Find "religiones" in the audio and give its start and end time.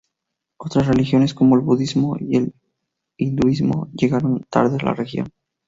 0.87-1.35